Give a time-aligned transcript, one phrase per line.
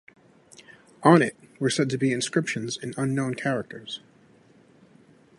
[1.03, 3.99] On it were said to be inscriptions in unknown characters.